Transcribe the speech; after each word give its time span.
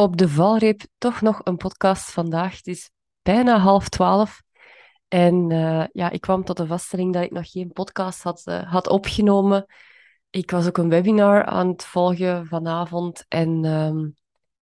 op 0.00 0.16
de 0.16 0.28
valreep 0.28 0.82
toch 0.98 1.20
nog 1.20 1.40
een 1.44 1.56
podcast 1.56 2.10
vandaag. 2.10 2.56
Het 2.56 2.66
is 2.66 2.90
bijna 3.22 3.58
half 3.58 3.88
twaalf. 3.88 4.42
En 5.08 5.50
uh, 5.50 5.84
ja, 5.92 6.10
ik 6.10 6.20
kwam 6.20 6.44
tot 6.44 6.56
de 6.56 6.66
vaststelling 6.66 7.12
dat 7.12 7.22
ik 7.22 7.30
nog 7.30 7.50
geen 7.50 7.72
podcast 7.72 8.22
had, 8.22 8.42
uh, 8.44 8.72
had 8.72 8.88
opgenomen. 8.88 9.66
Ik 10.30 10.50
was 10.50 10.66
ook 10.66 10.78
een 10.78 10.88
webinar 10.88 11.44
aan 11.44 11.68
het 11.68 11.84
volgen 11.84 12.46
vanavond. 12.46 13.24
En 13.28 13.64
um, 13.64 14.14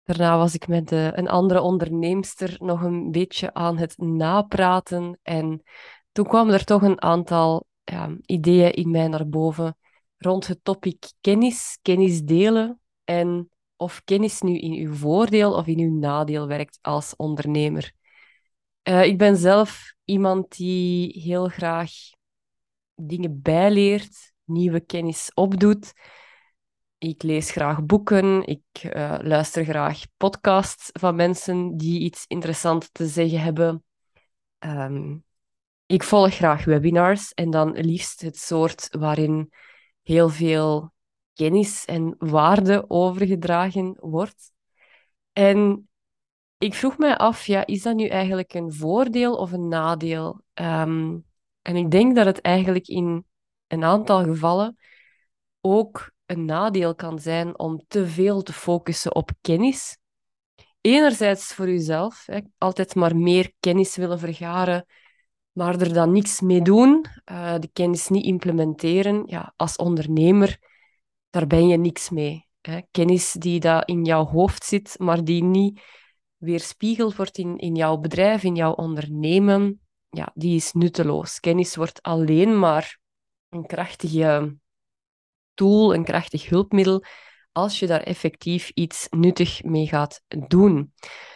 daarna 0.05 0.37
was 0.37 0.55
ik 0.55 0.69
met 0.69 0.93
uh, 0.93 1.13
een 1.13 1.29
andere 1.29 1.61
onderneemster 1.61 2.57
nog 2.59 2.83
een 2.83 3.11
beetje 3.11 3.55
aan 3.55 3.79
het 3.79 3.99
napraten. 3.99 5.19
En 5.23 5.63
toen 6.13 6.27
kwamen 6.27 6.55
er 6.55 6.65
toch 6.65 6.83
een 6.83 7.03
aantal 7.03 7.67
ja, 7.85 8.17
ideeën 8.27 8.73
in 8.73 8.91
mij 8.91 9.09
naar 9.09 9.29
boven 9.29 9.77
rond 10.17 10.47
het 10.47 10.59
topic 10.63 11.13
kennis, 11.21 11.79
kennis 11.83 12.23
delen. 12.23 12.81
En 13.05 13.52
of 13.83 14.05
kennis 14.05 14.41
nu 14.41 14.59
in 14.59 14.73
uw 14.73 14.95
voordeel 14.95 15.55
of 15.55 15.67
in 15.67 15.79
uw 15.79 15.99
nadeel 15.99 16.47
werkt 16.47 16.79
als 16.81 17.17
ondernemer. 17.17 17.93
Uh, 18.89 19.05
ik 19.05 19.19
ben 19.19 19.37
zelf 19.37 19.95
iemand 20.05 20.57
die 20.57 21.21
heel 21.21 21.49
graag 21.49 21.91
dingen 22.95 23.43
bijleert, 23.43 24.33
nieuwe 24.45 24.81
kennis 24.81 25.31
opdoet. 25.35 25.93
Ik 26.99 27.23
lees 27.23 27.51
graag 27.51 27.85
boeken, 27.85 28.47
ik 28.47 28.63
uh, 28.83 29.19
luister 29.21 29.65
graag 29.65 30.03
podcasts 30.17 30.91
van 30.93 31.15
mensen 31.15 31.77
die 31.77 32.01
iets 32.01 32.25
interessants 32.27 32.89
te 32.93 33.07
zeggen 33.07 33.41
hebben. 33.41 33.85
Um, 34.59 35.25
ik 35.87 36.03
volg 36.03 36.35
graag 36.35 36.65
webinars 36.65 37.33
en 37.33 37.51
dan 37.51 37.73
liefst 37.73 38.21
het 38.21 38.37
soort 38.37 38.89
waarin 38.99 39.53
heel 40.03 40.29
veel 40.29 40.93
kennis 41.35 41.85
en 41.85 42.15
waarde 42.19 42.85
overgedragen 42.89 43.97
wordt. 44.01 44.53
En 45.33 45.89
ik 46.59 46.75
vroeg 46.75 46.99
mij 46.99 47.17
af, 47.17 47.47
ja, 47.47 47.67
is 47.67 47.83
dat 47.83 47.95
nu 47.95 48.07
eigenlijk 48.07 48.55
een 48.55 48.73
voordeel 48.73 49.35
of 49.37 49.53
een 49.53 49.69
nadeel? 49.69 50.41
Um, 50.55 51.25
en 51.63 51.77
ik 51.77 51.91
denk 51.91 52.17
dat 52.17 52.27
het 52.27 52.41
eigenlijk 52.41 52.87
in 52.89 53.25
een 53.67 53.85
aantal 53.85 54.25
gevallen 54.25 54.77
ook 55.61 56.11
een 56.27 56.45
nadeel 56.45 56.95
kan 56.95 57.19
zijn 57.19 57.59
om 57.59 57.85
te 57.89 58.07
veel 58.07 58.43
te 58.43 58.53
focussen 58.53 59.15
op 59.15 59.31
kennis. 59.41 59.97
Enerzijds 60.81 61.55
voor 61.55 61.69
jezelf, 61.69 62.27
hè, 62.27 62.41
altijd 62.59 62.95
maar 62.95 63.17
meer 63.17 63.53
kennis 63.61 63.97
willen 63.97 64.19
vergaren, 64.19 64.87
maar 65.53 65.81
er 65.81 65.93
dan 65.93 66.13
niks 66.13 66.41
mee 66.41 66.63
doen, 66.63 67.07
uh, 67.33 67.55
de 67.59 67.71
kennis 67.73 68.09
niet 68.09 68.25
implementeren. 68.25 69.23
Ja, 69.27 69.53
als 69.57 69.77
ondernemer 69.77 70.59
daar 71.33 71.47
ben 71.47 71.69
je 71.69 71.77
niks 71.77 72.11
mee. 72.11 72.47
Hè. 72.61 72.81
Kennis 72.91 73.33
die 73.33 73.61
dat 73.61 73.89
in 73.89 74.05
jouw 74.05 74.25
hoofd 74.25 74.65
zit, 74.65 74.95
maar 74.99 75.25
die 75.25 75.45
niet 75.45 75.81
weerspiegeld 76.37 77.17
wordt 77.17 77.39
in, 77.39 77.59
in 77.59 77.75
jouw 77.75 77.97
bedrijf, 77.97 78.43
in 78.43 78.55
jouw 78.55 78.73
ondernemen, 78.73 79.81
ja, 80.11 80.31
die 80.35 80.57
is 80.57 80.73
nutteloos. 80.73 81.41
Kennis 81.41 81.77
wordt 81.77 82.03
alleen 82.03 82.59
maar 82.59 82.99
een 83.49 83.67
krachtige 83.67 84.57
tool, 85.55 85.95
een 85.95 86.05
krachtig 86.05 86.49
hulpmiddel, 86.49 87.05
als 87.53 87.79
je 87.79 87.87
daar 87.87 88.03
effectief 88.03 88.71
iets 88.75 89.07
nuttig 89.11 89.63
mee 89.63 89.87
gaat 89.87 90.23
doen. 90.49 90.93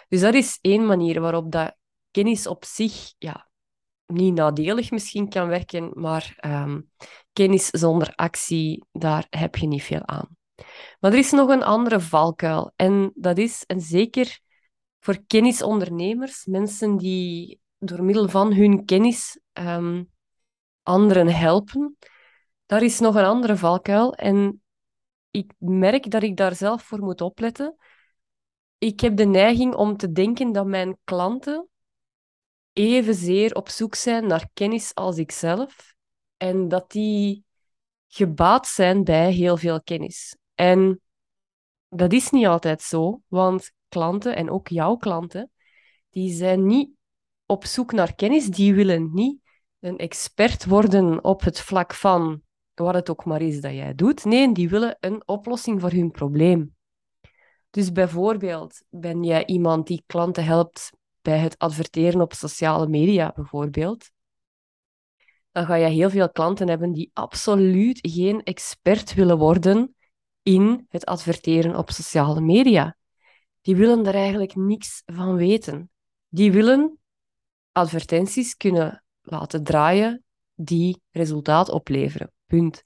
Dus 0.08 0.20
dat 0.20 0.34
is 0.34 0.58
één 0.60 0.86
manier 0.86 1.20
waarop 1.20 1.52
dat 1.52 1.76
kennis 2.10 2.46
op 2.46 2.64
zich 2.64 3.12
ja, 3.18 3.48
niet 4.06 4.34
nadelig 4.34 4.90
misschien 4.90 5.28
kan 5.28 5.48
werken, 5.48 5.90
maar 5.94 6.38
um, 6.46 6.90
kennis 7.32 7.66
zonder 7.66 8.12
actie, 8.14 8.84
daar 8.92 9.26
heb 9.30 9.56
je 9.56 9.66
niet 9.66 9.82
veel 9.82 10.06
aan. 10.06 10.36
Maar 11.00 11.12
er 11.12 11.18
is 11.18 11.30
nog 11.30 11.48
een 11.48 11.62
andere 11.62 12.00
valkuil. 12.00 12.72
En 12.76 13.12
dat 13.14 13.38
is, 13.38 13.64
en 13.66 13.80
zeker 13.80 14.40
voor 15.00 15.18
kennisondernemers, 15.26 16.44
mensen 16.44 16.96
die 16.96 17.60
door 17.78 18.04
middel 18.04 18.28
van 18.28 18.52
hun 18.52 18.84
kennis 18.84 19.40
um, 19.52 20.10
anderen 20.82 21.28
helpen, 21.28 21.96
daar 22.66 22.82
is 22.82 22.98
nog 22.98 23.14
een 23.14 23.24
andere 23.24 23.56
valkuil. 23.56 24.14
En 24.14 24.62
ik 25.30 25.52
merk 25.58 26.10
dat 26.10 26.22
ik 26.22 26.36
daar 26.36 26.54
zelf 26.54 26.82
voor 26.82 27.00
moet 27.00 27.20
opletten. 27.20 27.76
Ik 28.78 29.00
heb 29.00 29.16
de 29.16 29.24
neiging 29.24 29.74
om 29.74 29.96
te 29.96 30.12
denken 30.12 30.52
dat 30.52 30.66
mijn 30.66 30.98
klanten 31.04 31.68
evenzeer 32.76 33.54
op 33.54 33.68
zoek 33.68 33.94
zijn 33.94 34.26
naar 34.26 34.48
kennis 34.52 34.94
als 34.94 35.16
ikzelf. 35.16 35.94
En 36.36 36.68
dat 36.68 36.90
die 36.90 37.44
gebaat 38.06 38.66
zijn 38.66 39.04
bij 39.04 39.32
heel 39.32 39.56
veel 39.56 39.82
kennis. 39.82 40.36
En 40.54 41.00
dat 41.88 42.12
is 42.12 42.30
niet 42.30 42.46
altijd 42.46 42.82
zo, 42.82 43.20
want 43.26 43.72
klanten 43.88 44.36
en 44.36 44.50
ook 44.50 44.68
jouw 44.68 44.96
klanten, 44.96 45.50
die 46.10 46.32
zijn 46.32 46.66
niet 46.66 46.90
op 47.46 47.64
zoek 47.64 47.92
naar 47.92 48.14
kennis, 48.14 48.46
die 48.46 48.74
willen 48.74 49.10
niet 49.12 49.40
een 49.80 49.98
expert 49.98 50.64
worden 50.64 51.24
op 51.24 51.40
het 51.40 51.60
vlak 51.60 51.94
van 51.94 52.42
wat 52.74 52.94
het 52.94 53.10
ook 53.10 53.24
maar 53.24 53.42
is 53.42 53.60
dat 53.60 53.72
jij 53.72 53.94
doet. 53.94 54.24
Nee, 54.24 54.52
die 54.52 54.68
willen 54.68 54.96
een 55.00 55.28
oplossing 55.28 55.80
voor 55.80 55.90
hun 55.90 56.10
probleem. 56.10 56.76
Dus 57.70 57.92
bijvoorbeeld, 57.92 58.82
ben 58.90 59.22
jij 59.22 59.46
iemand 59.46 59.86
die 59.86 60.02
klanten 60.06 60.44
helpt 60.44 60.92
bij 61.26 61.38
het 61.38 61.58
adverteren 61.58 62.20
op 62.20 62.32
sociale 62.32 62.88
media, 62.88 63.32
bijvoorbeeld, 63.34 64.10
dan 65.52 65.66
ga 65.66 65.74
je 65.74 65.86
heel 65.86 66.10
veel 66.10 66.30
klanten 66.30 66.68
hebben 66.68 66.92
die 66.92 67.10
absoluut 67.12 67.98
geen 68.02 68.42
expert 68.42 69.14
willen 69.14 69.38
worden 69.38 69.94
in 70.42 70.86
het 70.88 71.04
adverteren 71.04 71.76
op 71.76 71.90
sociale 71.90 72.40
media. 72.40 72.96
Die 73.60 73.76
willen 73.76 74.02
daar 74.02 74.14
eigenlijk 74.14 74.54
niks 74.54 75.02
van 75.06 75.36
weten. 75.36 75.90
Die 76.28 76.52
willen 76.52 76.98
advertenties 77.72 78.56
kunnen 78.56 79.04
laten 79.20 79.64
draaien 79.64 80.24
die 80.54 81.02
resultaat 81.10 81.68
opleveren. 81.68 82.32
Punt. 82.46 82.84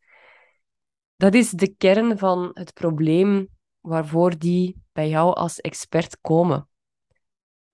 Dat 1.17 1.35
is 1.35 1.51
de 1.51 1.75
kern 1.75 2.19
van 2.19 2.51
het 2.53 2.73
probleem 2.73 3.49
waarvoor 3.81 4.39
die 4.39 4.83
bij 4.93 5.09
jou 5.09 5.35
als 5.35 5.61
expert 5.61 6.21
komen. 6.21 6.70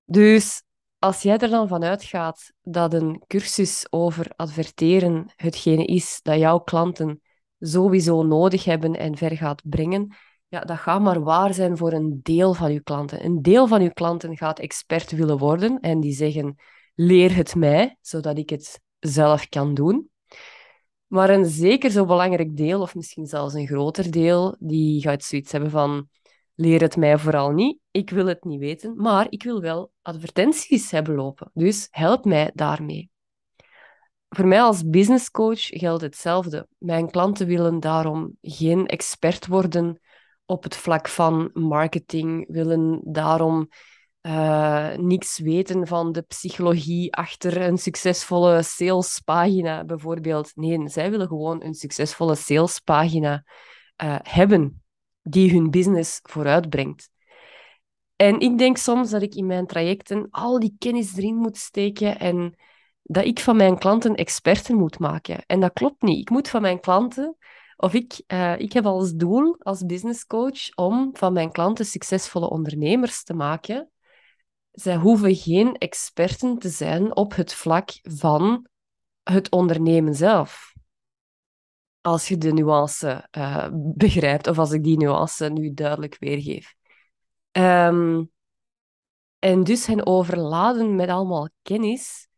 Dus 0.07 0.63
als 0.99 1.23
jij 1.23 1.39
er 1.39 1.51
dan 1.51 1.69
vanuit 1.69 2.05
gaat 2.05 2.53
dat 2.63 2.95
een 2.95 3.23
cursus 3.27 3.87
over 3.91 4.33
adverteren 4.37 5.33
hetgene 5.37 5.85
is 5.85 6.21
dat 6.23 6.39
jouw 6.39 6.59
klanten 6.59 7.21
sowieso 7.59 8.23
nodig 8.23 8.65
hebben 8.65 8.97
en 8.97 9.17
ver 9.17 9.37
gaat 9.37 9.63
brengen, 9.65 10.17
ja, 10.49 10.61
dat 10.61 10.79
gaat 10.79 11.01
maar 11.01 11.23
waar 11.23 11.55
zijn 11.55 11.77
voor 11.77 11.93
een 11.93 12.21
deel 12.23 12.55
van 12.55 12.73
je 12.73 12.83
klanten. 12.83 13.25
Een 13.25 13.43
deel 13.43 13.67
van 13.67 13.83
je 13.83 13.93
klanten 13.93 14.37
gaat 14.37 14.59
expert 14.59 15.11
willen 15.11 15.39
worden 15.39 15.81
en 15.81 16.01
die 16.01 16.13
zeggen: 16.13 16.57
leer 16.95 17.37
het 17.37 17.55
mij, 17.55 17.97
zodat 18.01 18.39
ik 18.39 18.51
het 18.51 18.81
zelf 18.99 19.49
kan 19.49 19.75
doen. 19.75 20.11
Maar 21.07 21.31
een 21.31 21.45
zeker 21.45 21.91
zo 21.91 22.05
belangrijk 22.05 22.57
deel, 22.57 22.81
of 22.81 22.95
misschien 22.95 23.27
zelfs 23.27 23.55
een 23.55 23.67
groter 23.67 24.11
deel, 24.11 24.57
die 24.59 25.01
gaat 25.01 25.25
zoiets 25.25 25.53
hebben 25.53 25.71
van: 25.71 26.09
leer 26.57 26.81
het 26.81 26.97
mij 26.97 27.19
vooral 27.19 27.51
niet. 27.51 27.79
Ik 27.91 28.11
wil 28.11 28.27
het 28.27 28.45
niet 28.45 28.59
weten, 28.59 28.97
maar 28.97 29.27
ik 29.29 29.43
wil 29.43 29.61
wel 29.61 29.93
advertenties 30.03 30.91
hebben 30.91 31.15
lopen. 31.15 31.51
Dus 31.55 31.89
help 31.91 32.25
mij 32.25 32.51
daarmee. 32.55 33.11
Voor 34.29 34.47
mij 34.47 34.63
als 34.63 34.89
business 34.89 35.31
coach 35.31 35.61
geldt 35.61 36.03
hetzelfde. 36.03 36.69
Mijn 36.79 37.11
klanten 37.11 37.47
willen 37.47 37.81
daarom 37.81 38.37
geen 38.41 38.87
expert 38.87 39.47
worden 39.47 40.01
op 40.45 40.63
het 40.63 40.77
vlak 40.77 41.09
van 41.09 41.51
marketing, 41.53 42.45
willen 42.49 43.01
daarom 43.05 43.69
uh, 44.23 44.95
niks 44.97 45.39
weten 45.39 45.87
van 45.87 46.13
de 46.13 46.23
psychologie 46.23 47.15
achter 47.15 47.61
een 47.61 47.79
succesvolle 47.79 48.63
salespagina, 48.63 49.85
bijvoorbeeld. 49.85 50.53
Nee, 50.55 50.89
zij 50.89 51.11
willen 51.11 51.29
gewoon 51.29 51.63
een 51.63 51.75
succesvolle 51.75 52.35
salespagina 52.35 53.45
uh, 54.05 54.17
hebben 54.23 54.86
die 55.29 55.53
hun 55.53 55.71
business 55.71 56.21
vooruitbrengt. 56.23 57.11
En 58.17 58.41
ik 58.41 58.59
denk 58.59 58.77
soms 58.77 59.11
dat 59.11 59.23
ik 59.23 59.35
in 59.35 59.47
mijn 59.47 59.67
trajecten 59.67 60.29
al 60.31 60.59
die 60.59 60.75
kennis 60.79 61.17
erin 61.17 61.37
moet 61.37 61.57
steken 61.57 62.19
en 62.19 62.55
dat 63.03 63.25
ik 63.25 63.41
van 63.41 63.57
mijn 63.57 63.79
klanten 63.79 64.15
experten 64.15 64.77
moet 64.77 64.99
maken. 64.99 65.45
En 65.47 65.61
dat 65.61 65.73
klopt 65.73 66.03
niet. 66.03 66.21
Ik 66.21 66.31
moet 66.31 66.49
van 66.49 66.63
mijn 66.63 66.81
klanten, 66.81 67.37
of 67.77 67.95
ik, 67.95 68.23
uh, 68.27 68.59
ik 68.59 68.73
heb 68.73 68.87
als 68.87 69.15
doel 69.15 69.57
als 69.59 69.85
business 69.87 70.27
coach 70.27 70.75
om 70.75 71.11
van 71.13 71.33
mijn 71.33 71.53
klanten 71.53 71.85
succesvolle 71.85 72.51
ondernemers 72.51 73.23
te 73.23 73.35
maken. 73.35 73.91
Zij 74.71 74.97
hoeven 74.97 75.35
geen 75.35 75.75
experten 75.75 76.59
te 76.59 76.69
zijn 76.69 77.17
op 77.17 77.35
het 77.35 77.55
vlak 77.55 77.91
van 78.03 78.67
het 79.23 79.51
ondernemen 79.51 80.15
zelf 80.15 80.76
als 82.07 82.29
je 82.29 82.39
de 82.39 82.53
nuance 82.53 83.29
uh, 83.39 83.69
begrijpt, 83.73 84.47
of 84.47 84.59
als 84.59 84.73
ik 84.73 84.83
die 84.83 84.97
nuance 84.97 85.49
nu 85.49 85.75
duidelijk 85.75 86.17
weergeef. 86.19 86.75
Um, 87.53 88.31
en 89.39 89.65
dus 89.65 89.87
hen 89.87 90.07
overladen 90.07 90.95
met 90.95 91.09
allemaal 91.09 91.49
kennis, 91.63 92.29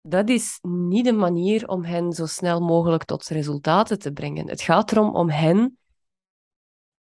dat 0.00 0.28
is 0.28 0.58
niet 0.62 1.04
de 1.04 1.12
manier 1.12 1.68
om 1.68 1.84
hen 1.84 2.12
zo 2.12 2.26
snel 2.26 2.60
mogelijk 2.60 3.04
tot 3.04 3.28
resultaten 3.28 3.98
te 3.98 4.12
brengen. 4.12 4.48
Het 4.48 4.62
gaat 4.62 4.92
erom 4.92 5.14
om 5.14 5.30
hen 5.30 5.78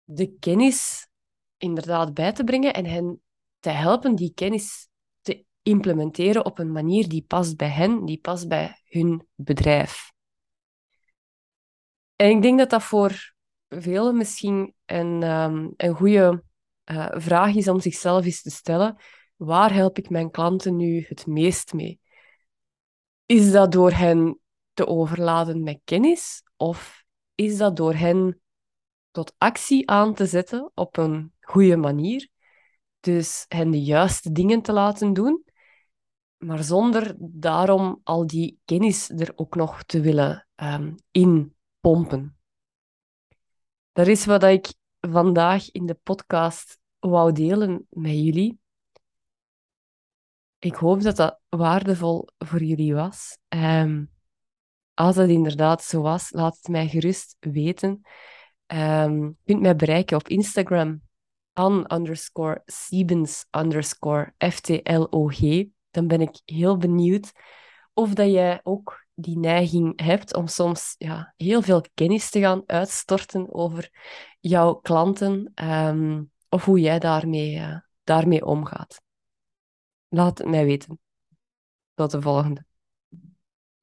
de 0.04 0.36
kennis 0.38 1.08
inderdaad 1.56 2.14
bij 2.14 2.32
te 2.32 2.44
brengen 2.44 2.74
en 2.74 2.84
hen 2.84 3.22
te 3.58 3.70
helpen 3.70 4.14
die 4.14 4.32
kennis 4.34 4.88
te 5.20 5.44
implementeren 5.62 6.44
op 6.44 6.58
een 6.58 6.72
manier 6.72 7.08
die 7.08 7.24
past 7.26 7.56
bij 7.56 7.70
hen, 7.70 8.04
die 8.04 8.20
past 8.20 8.48
bij 8.48 8.82
hun 8.84 9.26
bedrijf. 9.34 10.14
En 12.16 12.30
ik 12.30 12.42
denk 12.42 12.58
dat 12.58 12.70
dat 12.70 12.82
voor 12.82 13.34
velen 13.68 14.16
misschien 14.16 14.74
een, 14.84 15.22
um, 15.22 15.74
een 15.76 15.94
goede 15.94 16.42
uh, 16.90 17.08
vraag 17.10 17.54
is 17.54 17.68
om 17.68 17.80
zichzelf 17.80 18.24
eens 18.24 18.42
te 18.42 18.50
stellen. 18.50 18.96
Waar 19.36 19.72
help 19.72 19.98
ik 19.98 20.10
mijn 20.10 20.30
klanten 20.30 20.76
nu 20.76 21.04
het 21.08 21.26
meest 21.26 21.72
mee? 21.72 22.00
Is 23.26 23.52
dat 23.52 23.72
door 23.72 23.90
hen 23.90 24.38
te 24.72 24.86
overladen 24.86 25.62
met 25.62 25.80
kennis 25.84 26.42
of 26.56 27.04
is 27.34 27.56
dat 27.56 27.76
door 27.76 27.94
hen 27.94 28.40
tot 29.10 29.34
actie 29.38 29.90
aan 29.90 30.14
te 30.14 30.26
zetten 30.26 30.70
op 30.74 30.96
een 30.96 31.32
goede 31.40 31.76
manier? 31.76 32.28
Dus 33.00 33.44
hen 33.48 33.70
de 33.70 33.82
juiste 33.82 34.32
dingen 34.32 34.62
te 34.62 34.72
laten 34.72 35.12
doen, 35.12 35.44
maar 36.36 36.62
zonder 36.62 37.14
daarom 37.18 38.00
al 38.04 38.26
die 38.26 38.58
kennis 38.64 39.10
er 39.10 39.32
ook 39.34 39.54
nog 39.54 39.82
te 39.82 40.00
willen 40.00 40.46
um, 40.56 40.94
inpompen. 41.86 42.36
Dat 43.92 44.06
is 44.06 44.24
wat 44.24 44.42
ik 44.42 44.72
vandaag 45.00 45.70
in 45.70 45.86
de 45.86 45.94
podcast 45.94 46.78
wou 46.98 47.32
delen 47.32 47.86
met 47.90 48.12
jullie. 48.12 48.58
Ik 50.58 50.74
hoop 50.74 51.02
dat 51.02 51.16
dat 51.16 51.40
waardevol 51.48 52.28
voor 52.38 52.62
jullie 52.62 52.94
was. 52.94 53.38
Um, 53.48 54.10
als 54.94 55.14
dat 55.16 55.28
inderdaad 55.28 55.84
zo 55.84 56.02
was, 56.02 56.30
laat 56.30 56.56
het 56.56 56.68
mij 56.68 56.88
gerust 56.88 57.36
weten. 57.40 58.00
Um, 58.66 59.26
je 59.26 59.36
kunt 59.44 59.60
mij 59.60 59.76
bereiken 59.76 60.16
op 60.16 60.28
Instagram 60.28 61.02
an 61.52 61.92
underscore 61.92 62.62
Siebens 62.64 63.46
underscore 63.50 64.34
FTLOG. 64.38 65.40
Dan 65.90 66.06
ben 66.06 66.20
ik 66.20 66.40
heel 66.44 66.76
benieuwd 66.76 67.32
of 67.92 68.14
dat 68.14 68.30
jij 68.30 68.60
ook 68.62 69.05
die 69.18 69.38
neiging 69.38 70.02
hebt 70.02 70.34
om 70.34 70.46
soms 70.46 70.94
ja, 70.98 71.34
heel 71.36 71.62
veel 71.62 71.84
kennis 71.94 72.30
te 72.30 72.40
gaan 72.40 72.62
uitstorten 72.66 73.54
over 73.54 73.90
jouw 74.40 74.74
klanten 74.74 75.52
um, 75.54 76.30
of 76.48 76.64
hoe 76.64 76.80
jij 76.80 76.98
daarmee, 76.98 77.56
uh, 77.56 77.78
daarmee 78.04 78.44
omgaat. 78.44 79.02
Laat 80.08 80.38
het 80.38 80.48
mij 80.48 80.64
weten. 80.64 80.98
Tot 81.94 82.10
de 82.10 82.20
volgende. 82.20 82.64